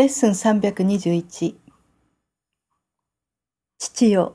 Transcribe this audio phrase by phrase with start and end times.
[0.00, 1.56] レッスン321
[3.78, 4.34] 父よ、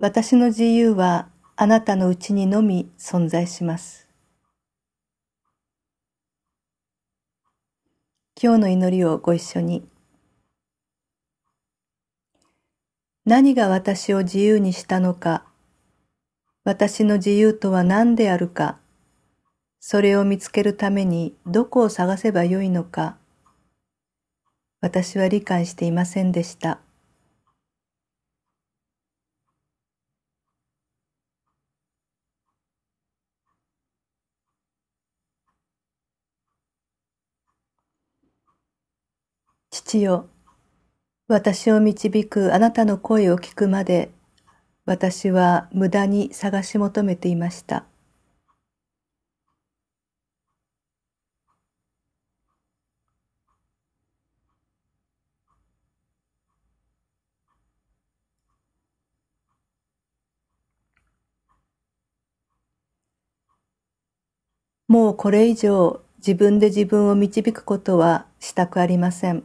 [0.00, 4.08] 私の自由はあなたのうちにのみ存在します。
[8.42, 9.86] 今日の祈りをご一緒に。
[13.24, 15.44] 何が私を自由にしたのか、
[16.64, 18.80] 私の自由とは何であるか、
[19.78, 23.18] それを見つけるためにどこを探せばよいのか、
[24.84, 26.78] 私は理解していませんでした。
[39.70, 40.28] 父よ、
[41.28, 44.10] 私を導くあなたの声を聞くまで、
[44.84, 47.86] 私は無駄に探し求めていました。
[64.88, 69.44] もうこれ以上自分で自分を導くことはしたくありません。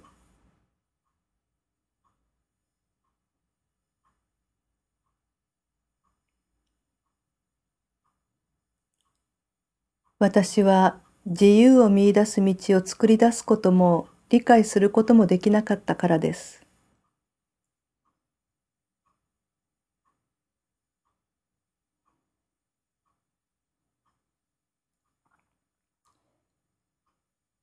[10.19, 16.68] 私は自由を見出す道を作り出すことも理解することもできなかったからです。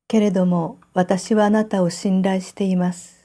[0.08, 3.24] けれども私はあなたを信頼しています。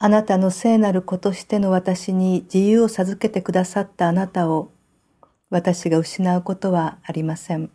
[0.00, 4.70] あなたの聖なる子としての私に自由を授けてくださったあなたを
[5.50, 7.70] 私が失うことはありません。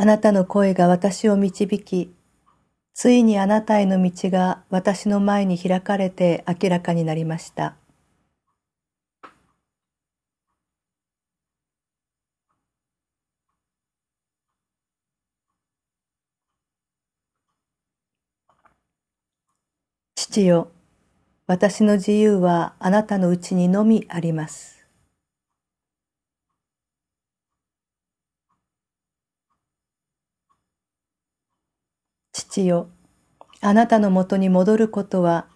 [0.00, 2.14] あなたの声が私を導き、
[2.94, 7.74] ついにあなたへの道が私の前に開かれて明らかになりました。
[20.16, 20.70] 父よ、
[21.46, 24.77] 私の自由はあなたのうちにのみあります。
[32.64, 32.88] よ、
[33.60, 35.46] あなたのもとに戻ることは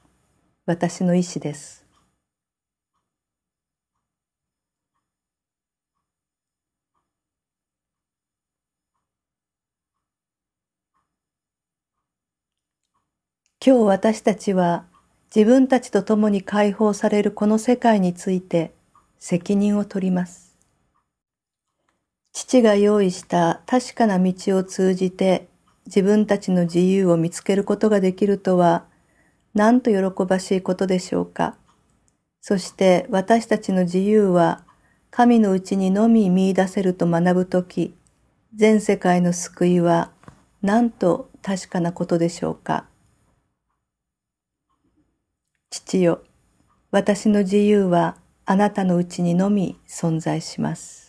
[0.67, 1.87] 私の意志です。
[13.65, 14.87] 今日私たちは
[15.33, 18.75] 自分たちと共に解放されるこの世界について
[19.21, 20.57] 責任を取ります。
[22.33, 25.49] 父が用意した確かな道を通じて
[25.87, 28.85] 自分たちの自由を見つけることができるとは、
[29.55, 31.57] なんと喜ばしいことでしょうか。
[32.41, 34.65] そして私たちの自由は
[35.11, 37.95] 神のうちにのみ見出せると学ぶとき、
[38.55, 40.11] 全世界の救いは
[40.63, 42.87] なんと確かなことでしょうか。
[45.71, 46.23] 父よ、
[46.91, 51.02] 私の自由はあなたのうちにのみ存在します。